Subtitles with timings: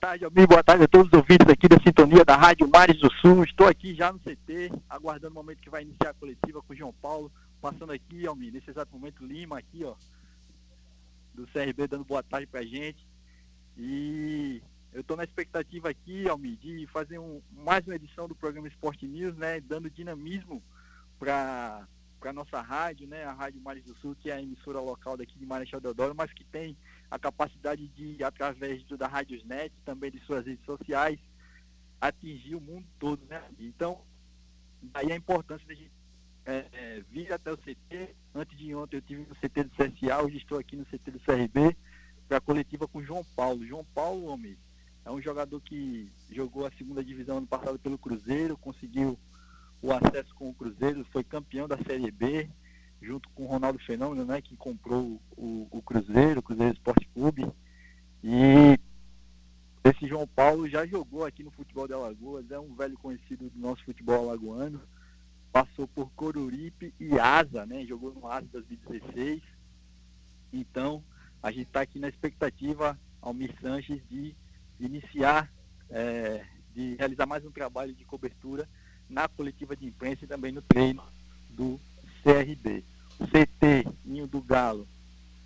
[0.00, 0.46] tarde, amigo.
[0.48, 3.44] Boa tarde a todos os ouvintes aqui da sintonia da Rádio Mares do Sul.
[3.44, 6.76] Estou aqui já no CT, aguardando o momento que vai iniciar a coletiva com o
[6.76, 7.30] João Paulo.
[7.60, 9.94] Passando aqui, Almir, nesse exato momento, Lima aqui, ó,
[11.34, 13.06] do CRB, dando boa tarde pra gente.
[13.76, 18.68] E eu estou na expectativa aqui, Almir, de fazer um, mais uma edição do programa
[18.68, 19.60] Esporte News, né?
[19.60, 20.62] Dando dinamismo
[21.18, 21.86] para
[22.18, 25.38] para nossa rádio, né, a Rádio Mares do Sul, que é a emissora local daqui
[25.38, 26.76] de Marechal Deodoro, mas que tem
[27.10, 31.18] a capacidade de, através do, da Rádiosnet, também de suas redes sociais,
[32.00, 33.42] atingir o mundo todo, né?
[33.58, 34.00] Então,
[34.82, 36.00] daí a importância de gente
[36.46, 38.14] é, é, vir até o CT.
[38.34, 41.20] Antes de ontem eu tive no CT do CSA, hoje estou aqui no CT do
[41.20, 41.76] CRB,
[42.28, 43.66] para a coletiva com João Paulo.
[43.66, 44.56] João Paulo, homem,
[45.04, 49.18] é um jogador que jogou a segunda divisão ano passado pelo Cruzeiro, conseguiu
[49.82, 52.48] o acesso com o Cruzeiro, foi campeão da Série B,
[53.00, 57.50] junto com o Ronaldo Fenômeno, né, que comprou o, o Cruzeiro, o Cruzeiro Esporte Clube.
[58.22, 58.78] E
[59.82, 63.58] esse João Paulo já jogou aqui no futebol de Alagoas, é um velho conhecido do
[63.58, 64.80] nosso futebol alagoano.
[65.50, 67.84] Passou por Coruripe e Asa, né?
[67.84, 69.42] Jogou no Asa 2016.
[70.52, 71.02] Então,
[71.42, 74.36] a gente está aqui na expectativa, Almir Sanches, de
[74.78, 75.50] iniciar,
[75.88, 78.68] é, de realizar mais um trabalho de cobertura
[79.08, 81.02] na coletiva de imprensa e também no treino
[81.50, 81.80] do
[82.22, 82.84] CRB.
[83.26, 84.86] CT Ninho do Galo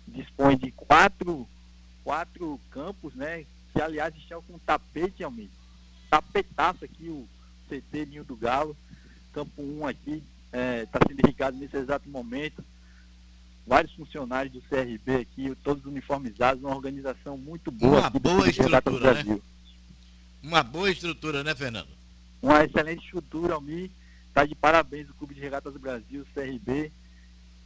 [0.07, 1.47] dispõe de quatro,
[2.03, 3.45] quatro campos, né?
[3.73, 5.51] Que aliás estão com tapete, amigo.
[6.09, 7.27] Tapetaço aqui o
[7.67, 8.75] CT Ninho do Galo.
[9.33, 12.63] Campo 1 aqui está é, tá sendo irrigado nesse exato momento.
[13.67, 17.99] Vários funcionários do CRB aqui, todos uniformizados, uma organização muito boa.
[17.99, 19.39] Uma boa estrutura, né?
[20.41, 21.95] Uma boa estrutura, né, Fernando?
[22.45, 23.89] uma excelente estrutura, Almir.
[24.27, 26.91] Está de parabéns o Clube de Regatas do Brasil, CRB,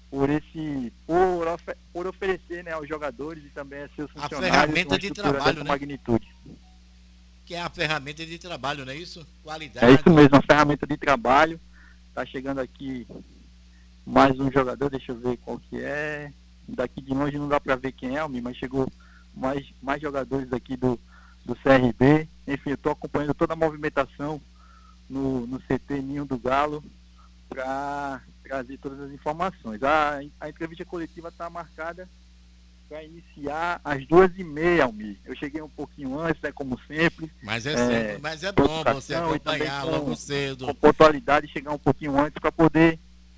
[0.10, 1.60] por esse por,
[1.94, 5.70] por oferecer né, aos jogadores e também a seus funcionários a ferramenta de trabalho, né?
[5.70, 6.28] magnitude.
[7.46, 9.26] Que é a ferramenta de trabalho, não é isso?
[9.44, 9.86] Qualidade.
[9.86, 11.60] É isso mesmo, a ferramenta de trabalho.
[12.10, 13.08] Está chegando aqui
[14.06, 16.32] mais um jogador, deixa eu ver qual que é.
[16.68, 18.88] Daqui de longe não dá para ver quem é, mas chegou
[19.36, 21.00] mais, mais jogadores aqui do,
[21.46, 22.28] do CRB.
[22.48, 24.42] Enfim, eu estou acompanhando toda a movimentação
[25.10, 26.84] no, no CT Ninho do Galo
[27.48, 29.84] para trazer todas as informações.
[29.84, 32.10] A, a entrevista coletiva está marcada
[32.90, 35.18] para iniciar às duas e meia, Almir.
[35.24, 37.32] Eu cheguei um pouquinho antes, né, como sempre.
[37.44, 40.66] Mas é, é mas é bom você acompanhar com, logo cedo.
[40.66, 42.98] Com pontualidade, chegar um pouquinho antes para poder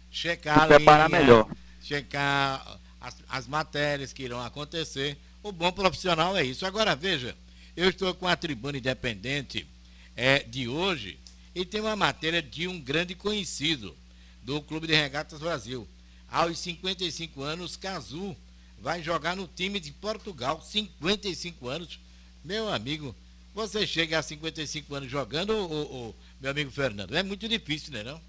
[0.10, 1.50] checar se preparar linha, melhor.
[1.82, 5.18] Checar as, as matérias que irão acontecer.
[5.44, 6.66] O bom profissional é isso.
[6.66, 7.36] Agora, veja,
[7.76, 9.68] eu estou com a tribuna independente
[10.16, 11.20] é, de hoje
[11.54, 13.94] e tem uma matéria de um grande conhecido
[14.44, 15.88] do Clube de Regatas Brasil.
[16.30, 18.36] Aos 55 anos, Cazu
[18.80, 20.62] vai jogar no time de Portugal.
[20.62, 22.00] 55 anos.
[22.44, 23.16] Meu amigo,
[23.54, 27.16] você chega a 55 anos jogando, o, meu amigo Fernando?
[27.16, 28.20] É muito difícil, né não?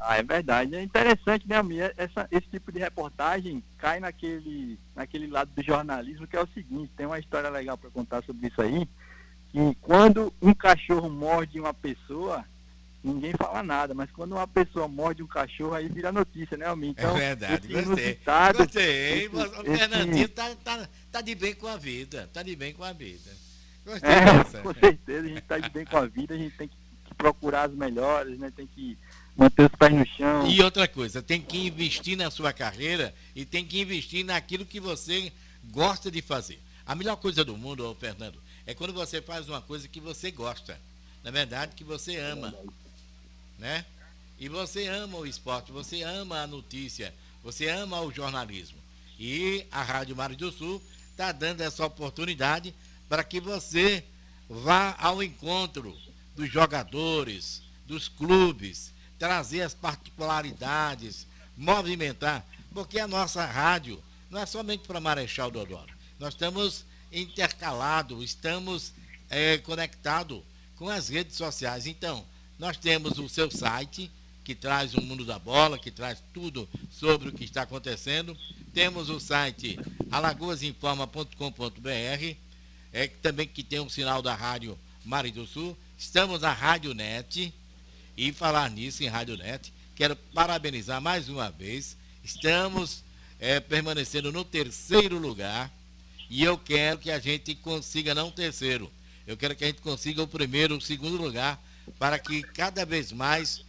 [0.00, 0.74] Ah, é verdade.
[0.74, 1.92] É interessante, né, Almir?
[1.96, 6.90] Essa, esse tipo de reportagem cai naquele, naquele lado do jornalismo que é o seguinte,
[6.96, 8.88] tem uma história legal para contar sobre isso aí,
[9.50, 12.44] que quando um cachorro morde uma pessoa,
[13.02, 16.90] ninguém fala nada, mas quando uma pessoa morde um cachorro, aí vira notícia, né, Almir?
[16.90, 18.18] Então, é verdade, gostei.
[18.56, 19.24] Gostei.
[19.24, 20.28] Esse, o Fernandinho esse...
[20.28, 23.30] tá, tá, de bem com a vida, tá de bem com a vida.
[23.84, 24.58] Gostei é, dessa.
[24.62, 26.74] Com certeza, a gente tá de bem com a vida, a gente tem que,
[27.06, 28.52] que procurar as melhores, né?
[28.54, 28.96] Tem que
[29.36, 30.46] manter os pés no chão.
[30.46, 34.78] E outra coisa, tem que investir na sua carreira e tem que investir naquilo que
[34.78, 35.32] você
[35.64, 36.60] gosta de fazer.
[36.86, 40.78] A melhor coisa do mundo, Fernando, é quando você faz uma coisa que você gosta.
[41.24, 42.52] Na verdade, que você ama
[43.62, 43.86] né?
[44.40, 47.14] E você ama o esporte, você ama a notícia,
[47.44, 48.76] você ama o jornalismo.
[49.16, 52.74] E a Rádio Mário do Sul está dando essa oportunidade
[53.08, 54.04] para que você
[54.48, 55.96] vá ao encontro
[56.34, 61.24] dos jogadores, dos clubes, trazer as particularidades,
[61.56, 62.44] movimentar,
[62.74, 65.94] porque a nossa rádio não é somente para Marechal Deodoro.
[66.18, 68.92] Nós estamos intercalados, estamos
[69.30, 70.42] é, conectados
[70.74, 71.86] com as redes sociais.
[71.86, 72.26] Então,
[72.62, 74.08] nós temos o seu site,
[74.44, 78.38] que traz o mundo da bola, que traz tudo sobre o que está acontecendo.
[78.72, 79.76] Temos o site
[80.12, 82.36] alagoasinforma.com.br,
[82.92, 85.76] é, também que tem um sinal da Rádio Mari do Sul.
[85.98, 87.52] Estamos na Rádio Net.
[88.16, 91.96] E falar nisso em Rádio Net, quero parabenizar mais uma vez.
[92.22, 93.02] Estamos
[93.40, 95.68] é, permanecendo no terceiro lugar.
[96.30, 98.88] E eu quero que a gente consiga, não terceiro,
[99.26, 101.60] eu quero que a gente consiga o primeiro, o segundo lugar
[101.98, 103.64] para que cada vez mais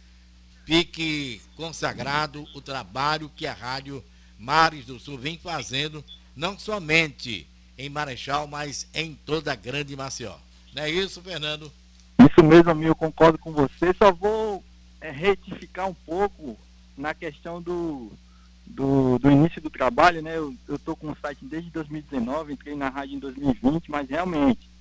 [0.64, 4.02] fique consagrado o trabalho que a Rádio
[4.38, 7.46] Mares do Sul vem fazendo, não somente
[7.76, 10.36] em Marechal, mas em toda a grande Maceió.
[10.74, 11.70] Não é isso, Fernando?
[12.18, 13.94] Isso mesmo, amigo, eu concordo com você.
[13.98, 14.64] Só vou
[15.00, 16.56] é, retificar um pouco
[16.96, 18.10] na questão do,
[18.66, 20.36] do, do, início do trabalho, né?
[20.36, 24.73] Eu estou com o site desde 2019, entrei na rádio em 2020, mas realmente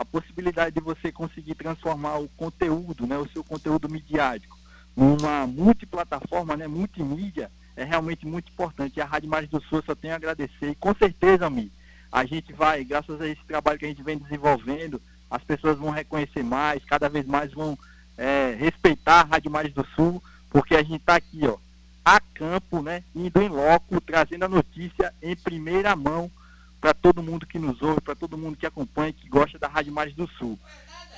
[0.00, 4.56] a possibilidade de você conseguir transformar o conteúdo, né, o seu conteúdo midiático,
[4.96, 8.96] numa multiplataforma, né, multimídia, é realmente muito importante.
[8.96, 10.70] E a Rádio Mares do Sul só tem a agradecer.
[10.70, 11.70] E com certeza, Mi,
[12.10, 15.90] a gente vai, graças a esse trabalho que a gente vem desenvolvendo, as pessoas vão
[15.90, 17.78] reconhecer mais, cada vez mais vão
[18.16, 21.58] é, respeitar a Rádio Mares do Sul, porque a gente está aqui, ó,
[22.02, 26.30] a campo, né, indo em loco, trazendo a notícia em primeira mão
[26.80, 29.92] para todo mundo que nos ouve, para todo mundo que acompanha, que gosta da Rádio
[29.92, 30.58] Mares do Sul.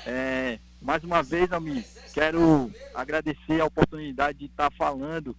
[0.04, 1.82] É, mais uma vez, amigo,
[2.12, 5.36] quero agradecer a oportunidade de estar falando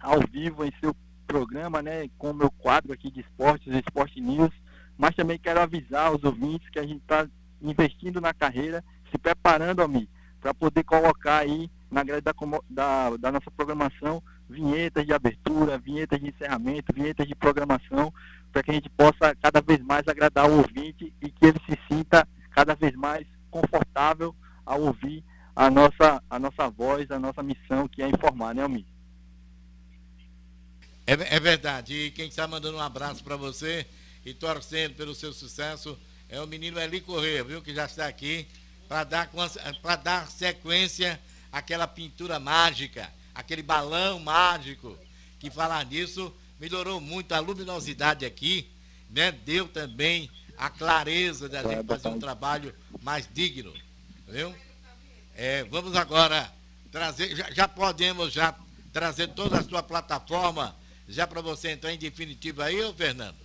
[0.00, 0.94] ao vivo em seu
[1.26, 4.52] programa, né, com o meu quadro aqui de esportes, Esporte News,
[4.98, 7.26] mas também quero avisar os ouvintes que a gente está
[7.62, 10.10] investindo na carreira, se preparando, amigo,
[10.40, 12.34] para poder colocar aí na grade da,
[12.68, 14.22] da, da nossa programação
[14.54, 18.12] vinhetas de abertura, vinhetas de encerramento, vinhetas de programação,
[18.52, 21.78] para que a gente possa cada vez mais agradar o ouvinte e que ele se
[21.90, 24.34] sinta cada vez mais confortável
[24.64, 25.24] ao ouvir
[25.56, 28.84] a nossa, a nossa voz, a nossa missão, que é informar, né, Almir?
[31.06, 31.94] É, é verdade.
[31.94, 33.86] E quem está mandando um abraço para você
[34.24, 35.98] e torcendo pelo seu sucesso
[36.28, 37.60] é o menino Eli Corrêa, viu?
[37.60, 38.46] Que já está aqui
[38.88, 39.30] para dar,
[40.02, 41.20] dar sequência
[41.52, 44.96] àquela pintura mágica aquele balão mágico,
[45.38, 48.70] que falar nisso melhorou muito a luminosidade aqui,
[49.10, 49.32] né?
[49.32, 53.72] Deu também a clareza da gente fazer um trabalho mais digno,
[54.28, 54.54] viu?
[55.36, 56.50] É, vamos agora
[56.92, 58.54] trazer, já, já, podemos já
[58.92, 60.74] trazer toda a sua plataforma
[61.08, 63.36] já para você entrar em definitivo aí, ô Fernando?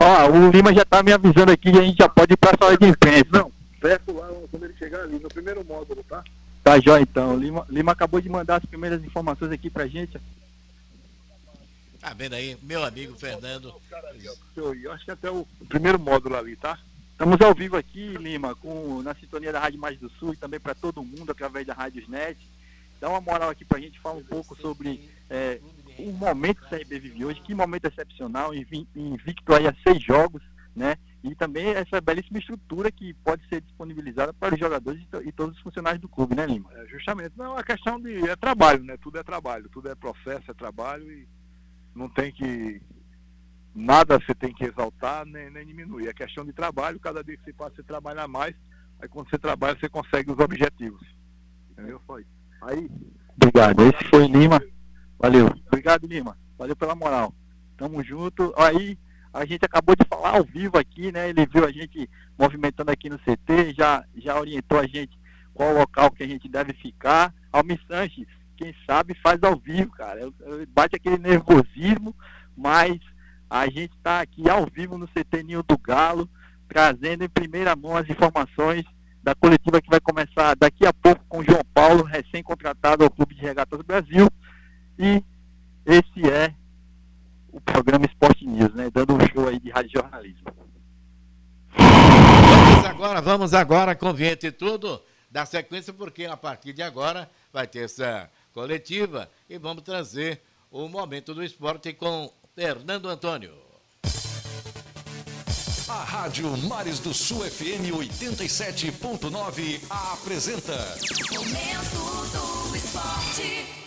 [0.00, 2.50] Ó, o Lima já está me avisando aqui que a gente já pode ir para
[2.50, 3.28] a sala de imprensa.
[3.30, 6.22] Não, perto lá quando ele chegar ali, no primeiro módulo, tá?
[6.64, 7.36] Tá jóia então.
[7.36, 10.18] Lima, Lima acabou de mandar as primeiras informações aqui pra gente.
[12.00, 13.74] Tá vendo aí, meu amigo Fernando.
[14.56, 16.78] Eu acho que até o primeiro módulo ali, tá?
[17.12, 20.58] Estamos ao vivo aqui, Lima, com, na sintonia da Rádio Mais do Sul e também
[20.58, 22.38] para todo mundo através da Rádio Net.
[22.98, 25.60] Dá uma moral aqui pra gente, fala um pouco sobre é,
[25.98, 30.42] o momento que o CRB vive hoje, que momento excepcional, invicto aí a seis jogos,
[30.74, 30.96] né?
[31.24, 35.62] E também essa belíssima estrutura que pode ser disponibilizada para os jogadores e, todos os
[35.62, 36.68] funcionários do clube, né, Lima?
[36.74, 37.32] É, justamente.
[37.34, 38.98] Não, a questão de é trabalho, né?
[38.98, 41.26] Tudo é trabalho, tudo é processo, é trabalho e
[41.94, 42.82] não tem que
[43.74, 46.08] nada você tem que exaltar nem, nem diminuir.
[46.08, 48.54] É questão de trabalho, cada dia que você passa você trabalha mais,
[49.00, 51.00] aí quando você trabalha você consegue os objetivos.
[51.70, 51.98] Entendeu?
[52.06, 52.26] Foi.
[52.60, 52.90] Aí.
[53.34, 53.82] Obrigado.
[53.82, 54.62] Esse foi Lima.
[55.18, 55.46] Valeu.
[55.68, 56.36] Obrigado, Lima.
[56.58, 57.34] Valeu pela moral.
[57.78, 58.52] Tamo junto.
[58.58, 58.98] Aí
[59.34, 61.28] a gente acabou de falar ao vivo aqui, né?
[61.28, 62.08] Ele viu a gente
[62.38, 65.18] movimentando aqui no CT, já, já orientou a gente
[65.52, 67.34] qual local que a gente deve ficar.
[67.52, 70.20] Almi Sanches, quem sabe faz ao vivo, cara.
[70.68, 72.14] Bate aquele nervosismo,
[72.56, 72.96] mas
[73.50, 76.30] a gente está aqui ao vivo no CT Ninho do Galo,
[76.68, 78.84] trazendo em primeira mão as informações
[79.20, 83.34] da coletiva que vai começar daqui a pouco com o João Paulo, recém-contratado ao Clube
[83.34, 84.28] de Regatas Brasil.
[84.96, 85.24] E
[85.84, 86.54] esse é
[87.54, 88.90] o programa Esporte News, né?
[88.92, 90.44] Dando um show aí de rádio jornalismo.
[91.76, 95.00] Vamos agora, vamos agora com vinheta e tudo,
[95.30, 100.88] dar sequência, porque a partir de agora vai ter essa coletiva e vamos trazer o
[100.88, 103.52] momento do esporte com Fernando Antônio.
[105.88, 110.72] A Rádio Mares do Sul FM 87.9 apresenta.
[111.30, 113.83] Momento do Esporte.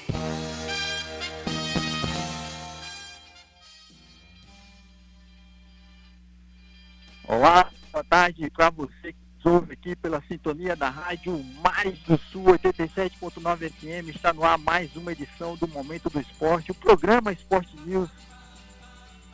[7.39, 12.17] Olá, boa tarde para você que nos ouve aqui pela sintonia da Rádio Mais do
[12.17, 14.09] Sul 87.9 FM.
[14.09, 18.09] Está no ar mais uma edição do Momento do Esporte, o programa Esporte News,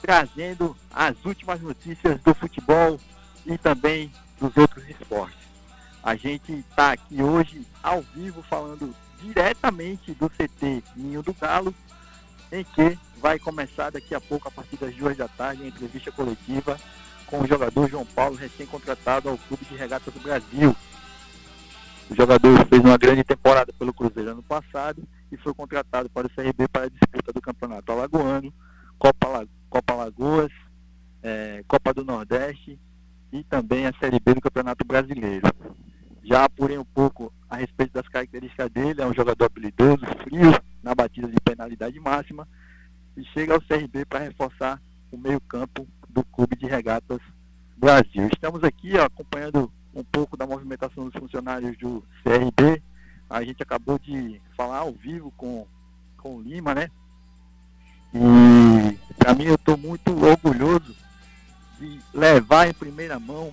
[0.01, 2.99] trazendo as últimas notícias do futebol
[3.45, 5.47] e também dos outros esportes.
[6.03, 11.73] A gente está aqui hoje ao vivo falando diretamente do CT Ninho do Galo,
[12.51, 16.11] em que vai começar daqui a pouco, a partir das duas da tarde, a entrevista
[16.11, 16.77] coletiva
[17.33, 20.75] com o jogador João Paulo, recém-contratado ao Clube de Regatas do Brasil.
[22.07, 26.29] O jogador fez uma grande temporada pelo Cruzeiro ano passado e foi contratado para o
[26.29, 28.53] CRB para a disputa do Campeonato Alagoano,
[28.99, 30.51] Copa, Copa Lagoas,
[31.23, 32.79] é, Copa do Nordeste
[33.31, 35.47] e também a Série B do Campeonato Brasileiro.
[36.23, 40.51] Já apurei um pouco a respeito das características dele, é um jogador habilidoso, frio
[40.83, 42.47] na batida de penalidade máxima
[43.17, 44.79] e chega ao CRB para reforçar
[45.11, 47.19] o meio-campo do Clube de Regatas
[47.75, 48.29] Brasil.
[48.31, 52.81] Estamos aqui ó, acompanhando um pouco da movimentação dos funcionários do CRB.
[53.29, 55.65] A gente acabou de falar ao vivo com,
[56.17, 56.89] com o Lima, né?
[58.13, 60.95] E para mim eu estou muito orgulhoso
[61.79, 63.51] de levar em primeira mão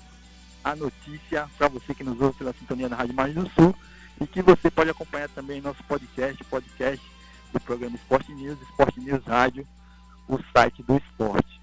[0.62, 3.74] a notícia para você que nos ouve pela sintonia da Rádio Mais do Sul
[4.20, 7.04] e que você pode acompanhar também nosso podcast, podcast
[7.52, 9.66] do programa Esporte News, Esporte News Rádio,
[10.28, 11.59] o site do esporte.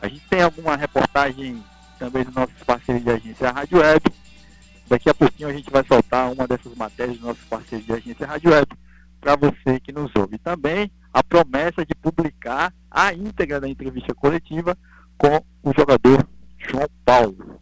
[0.00, 1.62] A gente tem alguma reportagem
[1.98, 4.02] também dos nossos parceiros de agência Rádio Web.
[4.88, 8.26] Daqui a pouquinho a gente vai soltar uma dessas matérias dos nossos parceiros de agência
[8.26, 8.68] Rádio Web
[9.20, 10.38] para você que nos ouve.
[10.38, 14.76] Também a promessa de publicar a íntegra da entrevista coletiva
[15.16, 16.26] com o jogador
[16.58, 17.60] João Paulo.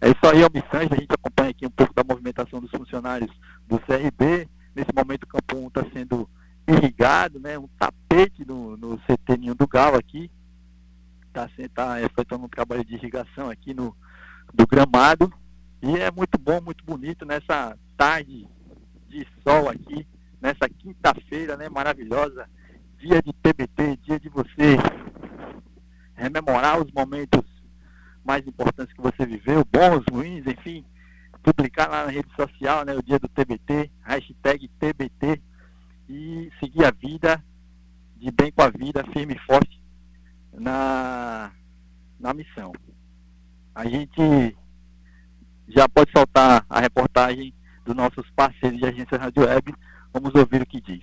[0.00, 0.94] É isso aí, Almissante.
[0.94, 3.30] A gente acompanha aqui um pouco da movimentação dos funcionários
[3.68, 4.48] do CRB.
[4.74, 6.28] Nesse momento o Campo 1 está sendo
[6.66, 7.56] irrigado, né?
[7.56, 10.28] Um tapete no, no CT Ninho do Galo aqui.
[11.32, 13.96] Está tá efetuando um trabalho de irrigação aqui no
[14.52, 15.32] do gramado.
[15.80, 18.46] E é muito bom, muito bonito nessa tarde
[19.08, 20.06] de sol aqui,
[20.40, 21.68] nessa quinta-feira, né?
[21.70, 22.48] Maravilhosa.
[22.98, 24.76] Dia de TBT, dia de você
[26.14, 27.42] rememorar os momentos
[28.24, 30.84] mais importantes que você viveu, bons, ruins, enfim,
[31.42, 35.42] publicar lá na rede social, né, o dia do TBT, hashtag TBT,
[36.08, 37.42] e seguir a vida,
[38.16, 39.81] de bem com a vida, firme e forte
[40.52, 41.52] na,
[42.18, 42.72] na missão.
[43.74, 44.56] A gente
[45.68, 47.54] já pode soltar a reportagem
[47.84, 49.74] dos nossos parceiros de agência Rádio Web.
[50.12, 51.02] Vamos ouvir o que diz.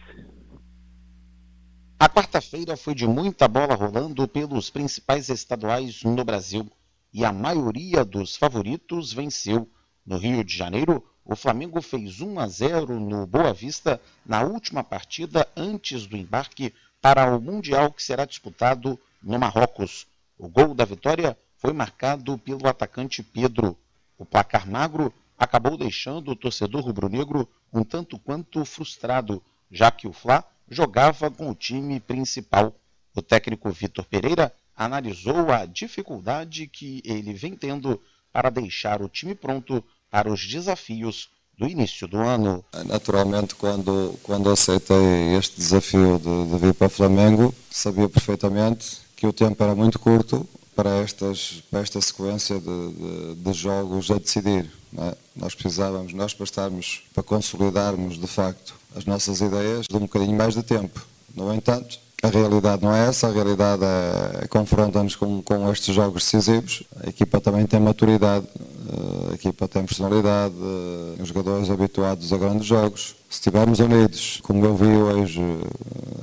[2.00, 6.70] A quarta-feira foi de muita bola rolando pelos principais estaduais no Brasil
[7.12, 9.70] e a maioria dos favoritos venceu.
[10.06, 14.84] No Rio de Janeiro, o Flamengo fez 1 a 0 no Boa Vista na última
[14.84, 20.08] partida antes do embarque para o Mundial que será disputado no Marrocos.
[20.38, 23.78] O gol da vitória foi marcado pelo atacante Pedro.
[24.18, 30.14] O placar magro acabou deixando o torcedor rubro-negro um tanto quanto frustrado, já que o
[30.14, 32.74] Fla jogava com o time principal.
[33.16, 39.36] O técnico Vitor Pereira analisou a dificuldade que ele vem tendo para deixar o time
[39.36, 42.64] pronto para os desafios do início do ano.
[42.86, 49.28] Naturalmente, quando, quando aceitei este desafio de, de vir para o Flamengo, sabia perfeitamente que
[49.28, 54.18] o tempo era muito curto para, estas, para esta sequência de, de, de jogos a
[54.18, 54.72] decidir.
[54.98, 55.14] É?
[55.36, 60.38] Nós precisávamos, nós para estarmos, para consolidarmos de facto as nossas ideias de um bocadinho
[60.38, 61.06] mais de tempo.
[61.36, 66.24] No entanto, a realidade não é essa, a realidade é, confronta-nos com, com estes jogos
[66.24, 66.84] decisivos.
[67.04, 72.38] A equipa também tem maturidade, eh, a equipa tem personalidade, eh, os jogadores habituados a
[72.38, 73.16] grandes jogos.
[73.30, 75.40] Se estivermos unidos, como eu vi hoje,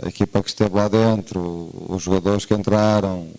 [0.03, 3.31] a equipa que esteve lá dentro, os jogadores que entraram,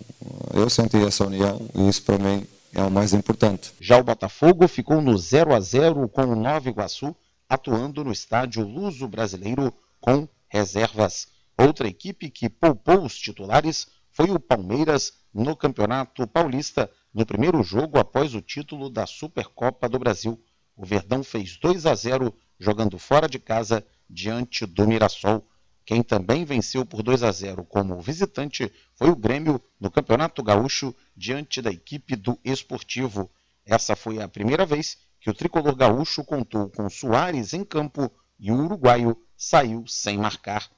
[0.53, 3.73] eu senti essa união e isso para mim é o mais importante.
[3.81, 7.13] Já o Botafogo ficou no 0 a 0 com o Nova Iguaçu
[7.49, 11.27] atuando no estádio Luso Brasileiro com reservas.
[11.57, 17.99] Outra equipe que poupou os titulares foi o Palmeiras no Campeonato Paulista, no primeiro jogo
[17.99, 20.41] após o título da Supercopa do Brasil.
[20.73, 25.47] O Verdão fez 2 a 0 jogando fora de casa diante do Mirassol.
[25.85, 30.93] Quem também venceu por 2 a 0 como visitante foi o Grêmio no Campeonato Gaúcho
[31.15, 33.31] diante da equipe do Esportivo.
[33.65, 38.51] Essa foi a primeira vez que o tricolor gaúcho contou com Soares em campo e
[38.51, 40.69] o uruguaio saiu sem marcar.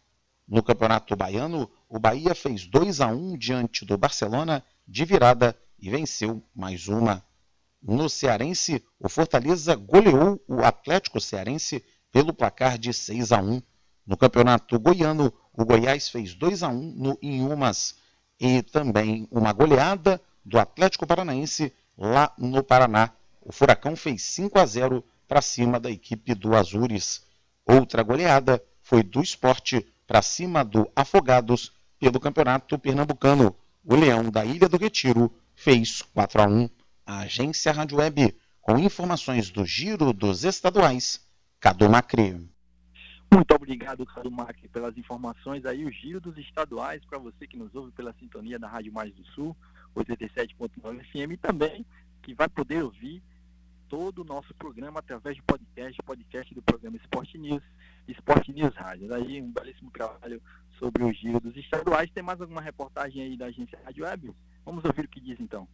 [0.47, 5.89] No Campeonato Baiano, o Bahia fez 2 a 1 diante do Barcelona de virada e
[5.89, 7.23] venceu mais uma.
[7.81, 13.61] No Cearense, o Fortaleza goleou o Atlético Cearense pelo placar de 6 a 1.
[14.05, 17.95] No Campeonato Goiano, o Goiás fez 2 a 1 no Inhumas
[18.39, 24.65] e também uma goleada do Atlético Paranaense lá no Paraná o Furacão fez 5 a
[24.65, 27.23] 0 para cima da equipe do Azures.
[27.65, 33.55] Outra goleada foi do esporte para cima do Afogados pelo Campeonato Pernambucano.
[33.83, 36.69] O Leão da Ilha do Retiro fez 4 a 1.
[37.09, 41.27] A agência Rádio Web, com informações do Giro dos Estaduais,
[41.59, 42.47] Cadu Macri.
[43.33, 47.73] Muito obrigado, Cadu Macri, pelas informações aí, o Giro dos Estaduais, para você que nos
[47.73, 49.57] ouve pela sintonia da Rádio Mais do Sul,
[49.95, 51.83] 87.9 FM, e também
[52.21, 53.23] que vai poder ouvir
[53.87, 57.63] todo o nosso programa através de podcast, podcast do programa Esporte News,
[58.07, 59.07] Esporte News Rádio.
[59.07, 60.39] Daí um belíssimo trabalho
[60.77, 62.11] sobre o giro dos estaduais.
[62.11, 64.31] Tem mais alguma reportagem aí da agência Rádio Web?
[64.63, 65.67] Vamos ouvir o que diz então.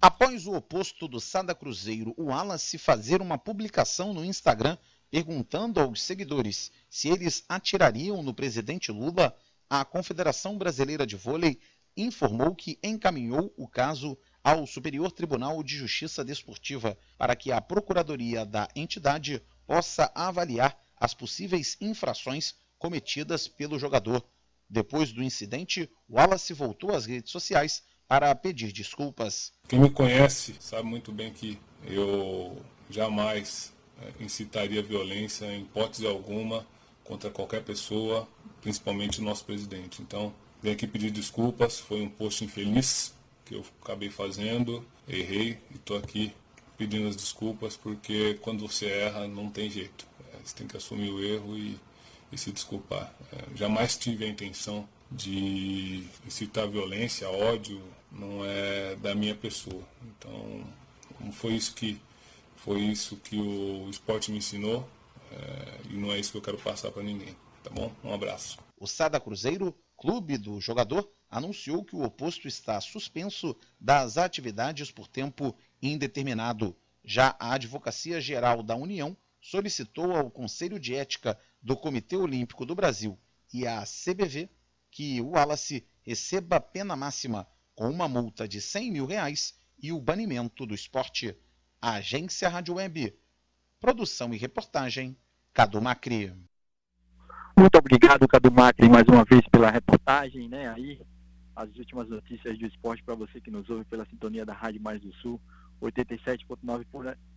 [0.00, 4.78] Após o oposto do Sada Cruzeiro, o Wallace fazer uma publicação no Instagram
[5.10, 9.36] perguntando aos seguidores se eles atirariam no presidente Lula,
[9.68, 11.58] a Confederação Brasileira de Vôlei
[11.96, 18.46] informou que encaminhou o caso ao Superior Tribunal de Justiça Desportiva para que a Procuradoria
[18.46, 24.24] da entidade possa avaliar as possíveis infrações cometidas pelo jogador.
[24.70, 29.52] Depois do incidente, Wallace voltou às redes sociais para pedir desculpas.
[29.68, 32.56] Quem me conhece sabe muito bem que eu
[32.88, 36.66] jamais é, incitaria violência em hipótese alguma
[37.04, 38.26] contra qualquer pessoa,
[38.62, 40.00] principalmente o nosso presidente.
[40.00, 45.76] Então, venho aqui pedir desculpas, foi um post infeliz que eu acabei fazendo, errei e
[45.76, 46.32] estou aqui
[46.76, 50.06] pedindo as desculpas porque quando você erra não tem jeito.
[50.32, 51.78] É, você tem que assumir o erro e,
[52.32, 53.12] e se desculpar.
[53.32, 59.82] É, jamais tive a intenção de incitar violência, ódio, não é da minha pessoa.
[60.02, 60.64] Então,
[61.32, 62.00] foi isso que
[62.56, 64.86] foi isso que o esporte me ensinou
[65.30, 67.34] é, e não é isso que eu quero passar para ninguém.
[67.62, 67.92] Tá bom?
[68.02, 68.58] Um abraço.
[68.76, 75.06] O Sada Cruzeiro, clube do jogador, anunciou que o oposto está suspenso das atividades por
[75.06, 76.76] tempo indeterminado.
[77.04, 82.74] Já a Advocacia Geral da União solicitou ao Conselho de Ética do Comitê Olímpico do
[82.74, 83.18] Brasil
[83.52, 84.48] e à CBV
[84.90, 90.00] que o Wallace receba pena máxima com uma multa de 100 mil reais e o
[90.00, 91.36] banimento do esporte.
[91.80, 93.16] A Agência Rádio Web.
[93.78, 95.16] Produção e reportagem,
[95.52, 96.34] Cadu Macri.
[97.56, 100.68] Muito obrigado, Cadu Macri, mais uma vez pela reportagem, né?
[100.70, 101.00] Aí,
[101.54, 105.00] as últimas notícias do esporte para você que nos ouve pela sintonia da Rádio Mais
[105.00, 105.40] do Sul,
[105.80, 106.86] 87.9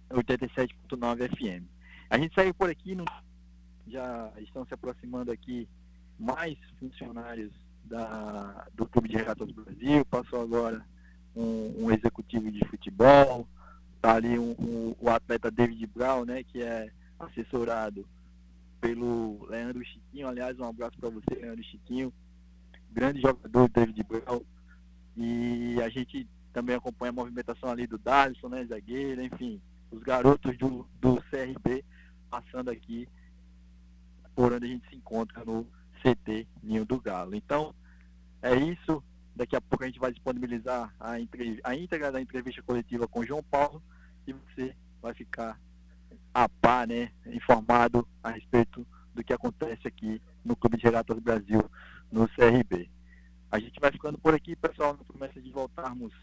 [0.10, 1.66] 87.9 FM.
[2.10, 3.06] A gente saiu por aqui, no,
[3.88, 5.68] já estão se aproximando aqui
[6.22, 7.52] mais funcionários
[7.84, 10.86] da, do Clube de Regatas do Brasil, passou agora
[11.36, 13.48] um, um executivo de futebol,
[14.00, 18.06] tá ali um, um, o atleta David Brown, né, que é assessorado
[18.80, 22.14] pelo Leandro Chiquinho, aliás, um abraço para você, Leandro Chiquinho,
[22.92, 24.42] grande jogador David Brown,
[25.18, 29.60] e a gente também acompanha a movimentação ali do Darlison, né, zagueiro, enfim,
[29.92, 31.84] os garotos do, do CRB
[32.30, 33.08] passando aqui
[34.36, 35.68] por onde a gente se encontra no
[36.02, 37.36] CT Ninho do Galo.
[37.36, 37.74] Então,
[38.42, 39.04] é isso.
[39.36, 41.14] Daqui a pouco a gente vai disponibilizar a,
[41.64, 43.82] a íntegra da entrevista coletiva com o João Paulo
[44.28, 45.60] e você vai ficar
[46.34, 51.70] a par, né, informado a respeito do que acontece aqui no Clube de Regatas Brasil,
[52.12, 52.90] no CRB.
[53.52, 56.14] A gente vai ficando por aqui, pessoal, na promessa de voltarmos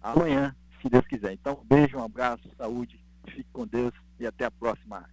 [0.00, 1.32] amanhã, se Deus quiser.
[1.32, 5.08] Então, beijo, um abraço, saúde, fique com Deus e até a próxima.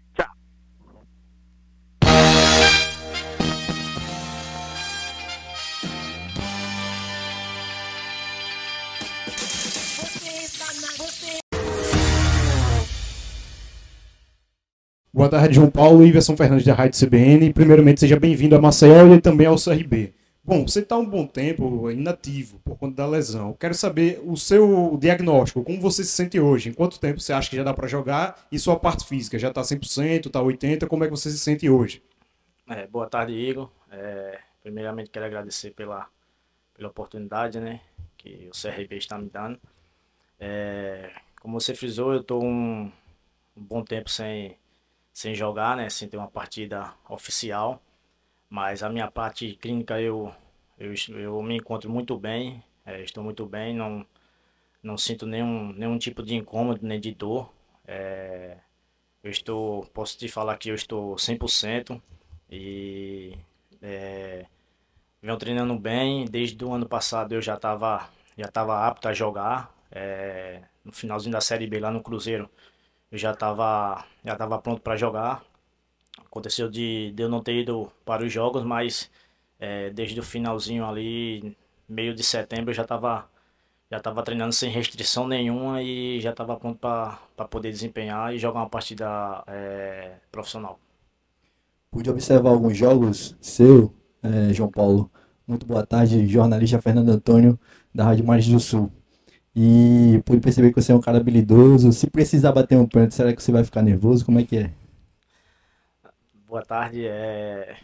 [15.20, 17.52] Boa tarde, João Paulo e Iverson Fernandes da Rádio CBN.
[17.52, 20.14] Primeiramente, seja bem-vindo a Maceió e também ao CRB.
[20.42, 23.52] Bom, você está um bom tempo inativo por conta da lesão.
[23.52, 26.70] Quero saber o seu diagnóstico, como você se sente hoje?
[26.70, 28.48] Em quanto tempo você acha que já dá para jogar?
[28.50, 30.88] E sua parte física, já está 100%, está 80%?
[30.88, 32.02] Como é que você se sente hoje?
[32.70, 33.70] É, boa tarde, Igor.
[33.92, 36.08] É, primeiramente, quero agradecer pela,
[36.74, 37.82] pela oportunidade né,
[38.16, 39.60] que o CRB está me dando.
[40.40, 42.90] É, como você frisou, eu estou um,
[43.58, 44.56] um bom tempo sem
[45.20, 47.84] sem jogar, né, sem ter uma partida oficial.
[48.50, 50.34] Mas a minha parte clínica eu,
[50.78, 54.06] eu, eu me encontro muito bem, é, estou muito bem, não,
[54.82, 57.52] não sinto nenhum, nenhum tipo de incômodo nem de dor.
[57.86, 58.60] É,
[59.22, 62.02] eu estou, posso te falar que eu estou 100%
[62.50, 63.38] e
[63.82, 64.46] é,
[65.22, 66.26] venho treinando bem.
[66.26, 69.76] Desde o ano passado eu já estava já tava apto a jogar.
[69.92, 72.50] É, no finalzinho da Série B lá no Cruzeiro
[73.12, 75.44] eu já estava já tava pronto para jogar.
[76.26, 79.10] Aconteceu de, de, eu não ter ido para os jogos, mas
[79.60, 81.56] é, desde o finalzinho ali,
[81.88, 83.30] meio de setembro, eu já estava
[83.92, 88.60] já tava treinando sem restrição nenhuma e já estava pronto para poder desempenhar e jogar
[88.62, 90.80] uma partida é, profissional.
[91.92, 95.12] Pude observar alguns jogos seu, é, João Paulo.
[95.48, 97.60] Muito boa tarde, jornalista Fernando Antônio,
[97.94, 98.92] da Rádio Mares do Sul.
[99.56, 101.92] E pude perceber que você é um cara habilidoso.
[101.92, 104.26] Se precisar bater um pênalti, será que você vai ficar nervoso?
[104.26, 104.72] Como é que é?
[106.48, 107.06] Boa tarde.
[107.08, 107.78] É...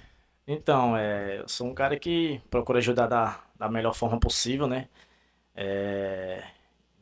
[0.47, 1.39] Então, é...
[1.39, 4.87] eu sou um cara que procura ajudar da, da melhor forma possível, né?
[5.55, 6.43] É...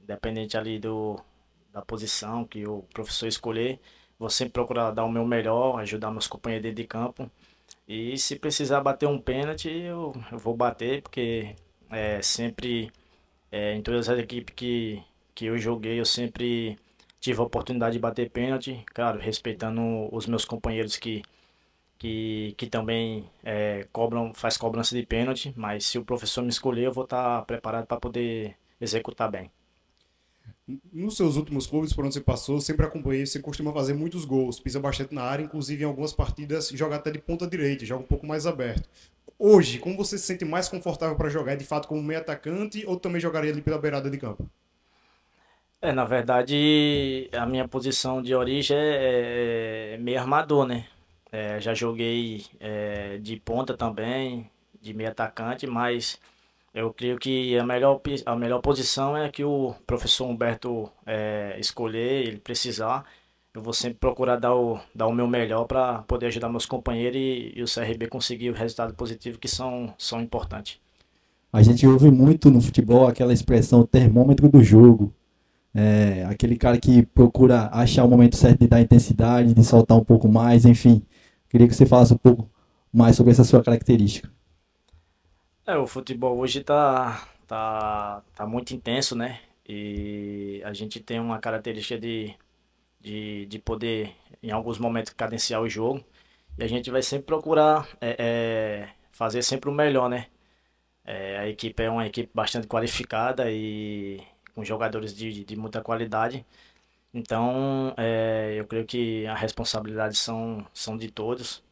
[0.01, 1.19] Independente ali do,
[1.71, 3.79] da posição que o professor escolher,
[4.19, 7.31] vou sempre procurar dar o meu melhor, ajudar meus companheiros dentro de campo.
[7.87, 11.55] E se precisar bater um pênalti, eu, eu vou bater, porque
[11.89, 12.91] é sempre
[13.53, 15.03] é, em todas as equipes que,
[15.35, 16.75] que eu joguei, eu sempre
[17.19, 21.21] tive a oportunidade de bater pênalti, claro, respeitando os meus companheiros que,
[21.99, 26.85] que, que também é, cobram, faz cobrança de pênalti, mas se o professor me escolher,
[26.85, 29.51] eu vou estar tá preparado para poder executar bem.
[30.93, 34.61] Nos seus últimos clubes por onde você passou, sempre acompanhei, você costuma fazer muitos gols,
[34.61, 38.07] pisa bastante na área, inclusive em algumas partidas joga até de ponta direita, joga um
[38.07, 38.87] pouco mais aberto.
[39.37, 41.55] Hoje, como você se sente mais confortável para jogar?
[41.55, 44.49] De fato como meio atacante ou também jogaria ali pela beirada de campo?
[45.81, 50.85] É, na verdade, a minha posição de origem é, é meio armador, né?
[51.29, 54.49] É, já joguei é, de ponta também,
[54.81, 56.17] de meio atacante, mas
[56.73, 62.27] eu creio que a melhor, a melhor posição é que o professor Humberto é, escolher,
[62.27, 63.05] ele precisar.
[63.53, 67.15] Eu vou sempre procurar dar o, dar o meu melhor para poder ajudar meus companheiros
[67.15, 70.79] e, e o CRB conseguir o resultado positivo que são, são importantes.
[71.51, 75.13] A gente ouve muito no futebol aquela expressão termômetro do jogo.
[75.75, 80.03] É, aquele cara que procura achar o momento certo de dar intensidade, de soltar um
[80.03, 81.03] pouco mais, enfim.
[81.49, 82.49] Queria que você falasse um pouco
[82.91, 84.31] mais sobre essa sua característica.
[85.65, 89.39] É, o futebol hoje tá, tá, tá muito intenso, né?
[89.67, 92.35] E a gente tem uma característica de,
[93.01, 96.03] de, de poder, em alguns momentos, cadenciar o jogo.
[96.57, 100.27] E a gente vai sempre procurar é, é, fazer sempre o melhor, né?
[101.05, 104.21] É, a equipe é uma equipe bastante qualificada e
[104.55, 106.45] com jogadores de, de muita qualidade.
[107.13, 111.63] Então, é, eu creio que a responsabilidade são, são de todos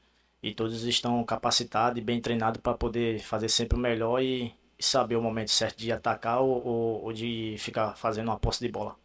[0.42, 4.84] e todos estão capacitados e bem treinados para poder fazer sempre o melhor e, e,
[4.84, 8.72] saber o momento certo de atacar ou, ou, ou de ficar fazendo uma posse de
[8.72, 8.96] bola.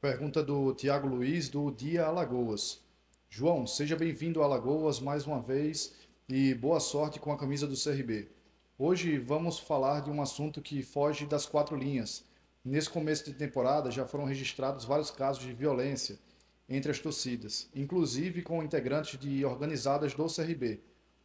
[0.00, 2.80] Pergunta do Tiago Luiz, do Dia Alagoas.
[3.28, 5.94] João, seja bem-vindo a Alagoas mais uma vez
[6.28, 8.28] e boa sorte com a camisa do CRB.
[8.78, 12.24] Hoje vamos falar de um assunto que foge das quatro linhas,
[12.64, 16.18] Nesse começo de temporada já foram registrados vários casos de violência
[16.68, 20.80] entre as torcidas, inclusive com integrantes de organizadas do CRB.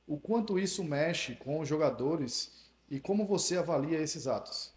[0.07, 4.73] O quanto isso mexe com os jogadores e como você avalia esses atos?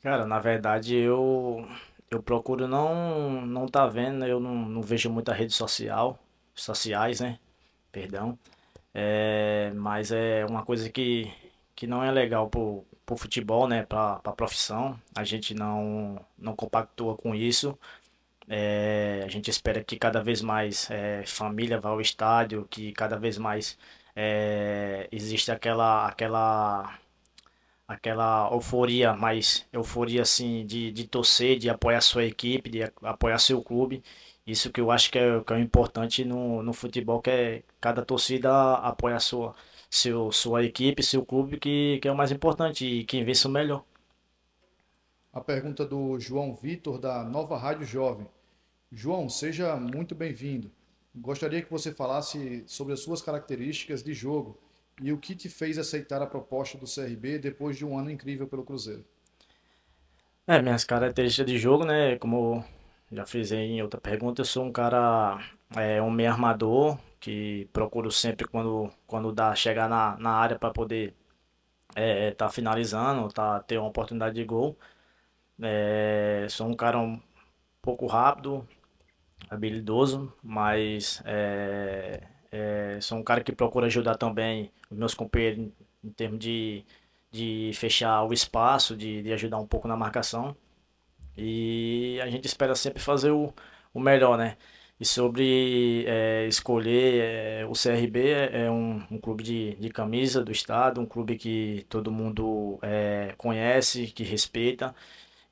[0.00, 1.66] Cara, na verdade eu
[2.10, 6.18] eu procuro não não tá vendo, eu não, não vejo muita rede social,
[6.54, 7.38] sociais, né?
[7.90, 8.38] Perdão.
[8.94, 11.32] É, mas é uma coisa que,
[11.74, 14.98] que não é legal pro, pro futebol, né, para a profissão.
[15.14, 17.78] A gente não, não compactua com isso.
[18.48, 23.16] É, a gente espera que cada vez mais é, família vá ao estádio, que cada
[23.18, 23.78] vez mais
[24.14, 26.98] é, existe aquela aquela
[27.86, 33.62] aquela euforia, mais euforia assim de, de torcer, de apoiar sua equipe, de apoiar seu
[33.62, 34.02] clube.
[34.46, 38.04] Isso que eu acho que é, que é importante no, no futebol, que é cada
[38.04, 39.54] torcida apoia sua
[39.90, 43.50] seu, sua equipe, seu clube, que, que é o mais importante e quem vence o
[43.50, 43.84] melhor.
[45.34, 48.28] A pergunta do João Vitor, da Nova Rádio Jovem.
[48.92, 50.70] João, seja muito bem-vindo.
[51.12, 54.56] Gostaria que você falasse sobre as suas características de jogo
[55.02, 58.46] e o que te fez aceitar a proposta do CRB depois de um ano incrível
[58.46, 59.04] pelo Cruzeiro.
[60.46, 62.16] É, minhas características de jogo, né?
[62.18, 62.64] Como
[63.10, 65.44] já fiz em outra pergunta, eu sou um cara,
[65.76, 70.70] é, um meio armador, que procuro sempre quando, quando dá chegar na, na área para
[70.70, 71.12] poder
[71.96, 74.78] é, tá finalizando, tá ter uma oportunidade de gol.
[75.62, 77.20] É, sou um cara um
[77.80, 78.66] pouco rápido,
[79.48, 85.68] habilidoso, mas é, é, sou um cara que procura ajudar também os meus companheiros
[86.04, 86.84] em, termos de,
[87.30, 90.56] de fechar o espaço, de, de ajudar um pouco na marcação.
[91.36, 93.52] E a gente espera sempre fazer o,
[93.92, 94.56] o melhor, né?
[94.98, 100.44] E sobre é, escolher, é, o CRB é, é um, um, clube de, de camisa
[100.44, 104.94] do estado, um clube que todo mundo é, conhece, que respeita.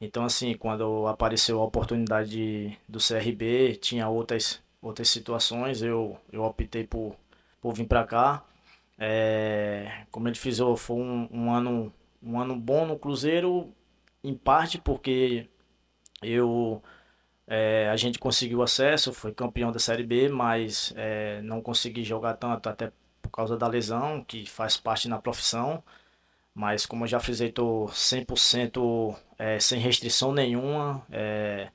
[0.02, 6.42] Então, assim, quando apareceu a oportunidade de, do CRB, tinha outras, outras situações, eu, eu
[6.42, 7.14] optei por,
[7.60, 8.44] por vir para cá.
[8.98, 13.72] É, como ele frisou, foi um, um, ano, um ano bom no Cruzeiro,
[14.24, 15.48] em parte porque
[16.20, 16.82] eu
[17.46, 22.34] é, a gente conseguiu acesso, foi campeão da Série B, mas é, não consegui jogar
[22.34, 25.80] tanto, até por causa da lesão, que faz parte na profissão.
[26.54, 31.04] Mas como eu já frisei, estou 100% é, sem restrição nenhuma.
[31.10, 31.70] É,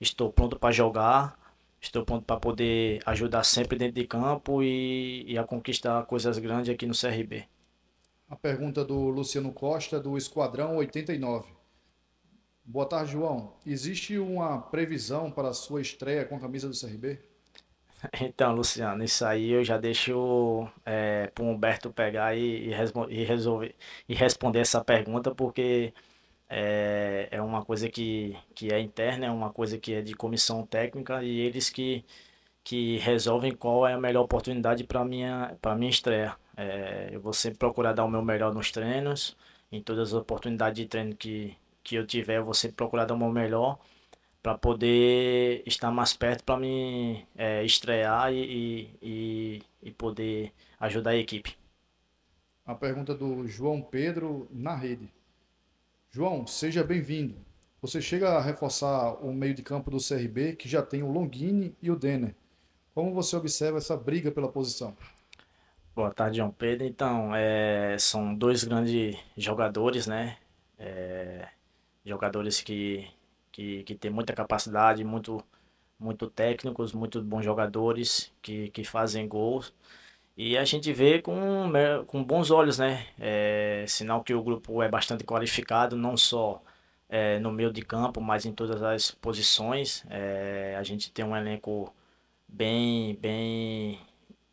[0.00, 1.38] estou pronto para jogar.
[1.80, 6.74] Estou pronto para poder ajudar sempre dentro de campo e, e a conquistar coisas grandes
[6.74, 7.46] aqui no CRB.
[8.28, 11.48] A pergunta do Luciano Costa, do Esquadrão 89.
[12.64, 13.54] Boa tarde, João.
[13.64, 17.18] Existe uma previsão para a sua estreia com a camisa do CRB?
[18.20, 22.72] Então, Luciano, isso aí eu já deixo é, para o Humberto pegar e, e,
[23.10, 23.74] e, resolver,
[24.08, 25.92] e responder essa pergunta, porque
[26.48, 30.66] é, é uma coisa que, que é interna, é uma coisa que é de comissão
[30.66, 32.04] técnica e eles que,
[32.64, 36.36] que resolvem qual é a melhor oportunidade para minha para minha estreia.
[36.56, 39.36] É, eu vou sempre procurar dar o meu melhor nos treinos,
[39.72, 43.14] em todas as oportunidades de treino que, que eu tiver, eu vou sempre procurar dar
[43.14, 43.78] o meu melhor
[44.42, 51.16] para poder estar mais perto para me é, estrear e, e, e poder ajudar a
[51.16, 51.56] equipe.
[52.64, 55.12] A pergunta do João Pedro na rede.
[56.10, 57.36] João, seja bem-vindo.
[57.80, 61.76] Você chega a reforçar o meio de campo do CRB, que já tem o Longini
[61.80, 62.34] e o Denner.
[62.94, 64.96] Como você observa essa briga pela posição?
[65.94, 66.86] Boa tarde, João Pedro.
[66.86, 70.36] Então, é, são dois grandes jogadores, né?
[70.78, 71.48] É,
[72.04, 73.08] jogadores que,
[73.58, 75.44] que, que têm muita capacidade, muito,
[75.98, 79.74] muito técnicos, muito bons jogadores que, que fazem gols.
[80.36, 81.72] E a gente vê com,
[82.06, 83.08] com bons olhos, né?
[83.18, 86.62] É, sinal que o grupo é bastante qualificado, não só
[87.08, 90.04] é, no meio de campo, mas em todas as posições.
[90.08, 91.92] É, a gente tem um elenco
[92.46, 93.98] bem, bem,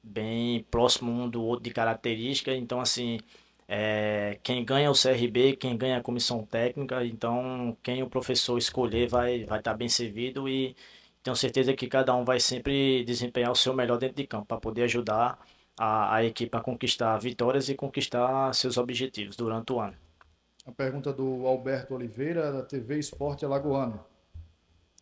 [0.04, 2.52] bem próximo um do outro de característica.
[2.56, 3.20] Então, assim,
[3.67, 9.08] é, quem ganha o CRB, quem ganha a comissão técnica, então quem o professor escolher
[9.08, 10.75] vai vai estar tá bem servido e
[11.23, 14.60] tenho certeza que cada um vai sempre desempenhar o seu melhor dentro de campo para
[14.60, 15.39] poder ajudar
[15.78, 19.95] a, a equipe a conquistar vitórias e conquistar seus objetivos durante o ano.
[20.65, 24.04] A pergunta do Alberto Oliveira, da TV Esporte Alagoano.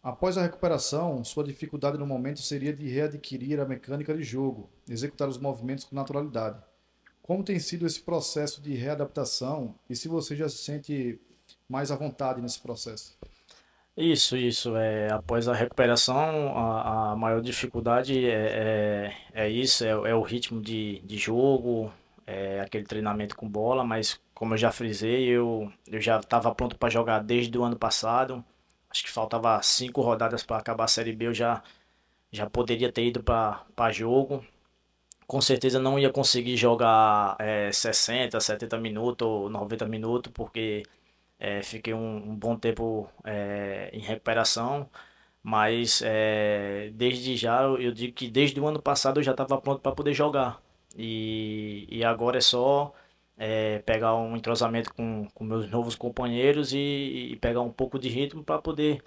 [0.01, 5.29] Após a recuperação, sua dificuldade no momento seria de readquirir a mecânica de jogo, executar
[5.29, 6.61] os movimentos com naturalidade.
[7.23, 11.19] Como tem sido esse processo de readaptação e se você já se sente
[11.67, 13.17] mais à vontade nesse processo?
[13.97, 14.75] Isso, isso.
[14.75, 20.21] É, após a recuperação, a, a maior dificuldade é, é, é isso, é, é, o
[20.21, 21.91] ritmo de, de jogo,
[22.27, 26.77] é aquele treinamento com bola, mas como eu já frisei, eu, eu já estava pronto
[26.77, 28.43] para jogar desde o ano passado
[28.93, 31.63] acho que faltava cinco rodadas para acabar a Série B, eu já,
[32.31, 34.45] já poderia ter ido para jogo.
[35.27, 40.83] Com certeza não ia conseguir jogar é, 60, 70 minutos ou 90 minutos, porque
[41.39, 44.89] é, fiquei um, um, bom tempo é, em recuperação.
[45.43, 49.81] Mas é, desde já, eu digo que desde o ano passado eu já estava pronto
[49.81, 50.61] para poder jogar.
[50.97, 52.93] E, e agora é só
[53.37, 58.09] é, pegar um entrosamento com, com meus novos companheiros e, e pegar um pouco de
[58.09, 59.03] ritmo para poder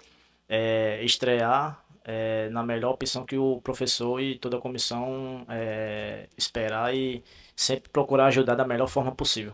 [0.49, 6.95] é, estrear é, na melhor opção que o professor e toda a comissão é, esperar
[6.95, 7.21] e
[7.53, 9.51] sempre procurar ajudar da melhor forma possível.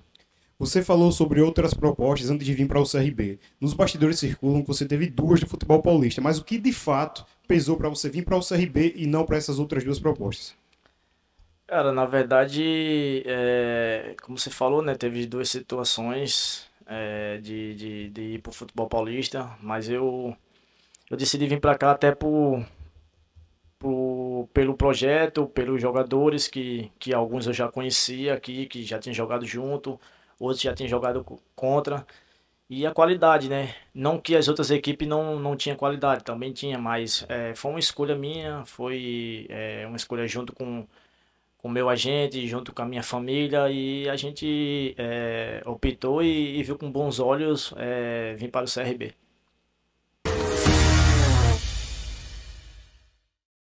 [0.59, 3.39] Você falou sobre outras propostas antes de vir para o CRB.
[3.59, 7.25] Nos bastidores circulam que você teve duas do futebol paulista, mas o que de fato
[7.47, 10.55] pesou para você vir para o CRB e não para essas outras duas propostas?
[11.65, 18.21] Cara, na verdade, é, como você falou, né, teve duas situações é, de, de, de
[18.21, 20.37] ir pro futebol paulista, mas eu,
[21.09, 22.65] eu decidi vir para cá até por,
[23.79, 29.13] por, pelo projeto, pelos jogadores, que, que alguns eu já conhecia aqui, que já tinham
[29.13, 29.99] jogado junto,
[30.39, 32.05] outros já tinham jogado contra.
[32.69, 33.75] E a qualidade, né?
[33.93, 37.79] Não que as outras equipes não, não tinham qualidade, também tinha, mas é, foi uma
[37.79, 40.87] escolha minha, foi é, uma escolha junto com
[41.63, 46.63] o meu agente, junto com a minha família, e a gente é, optou e, e,
[46.63, 49.13] viu com bons olhos é, vir para o CRB.